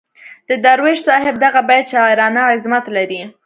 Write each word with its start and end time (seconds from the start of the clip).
د 0.47 0.49
درویش 0.63 0.99
صاحب 1.07 1.35
دغه 1.45 1.61
بیت 1.69 1.85
شاعرانه 1.93 2.41
عظمت 2.53 2.85
لري. 2.95 3.21